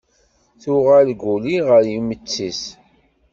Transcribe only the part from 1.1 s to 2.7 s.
Guli ɣer yimeṭṭi-s.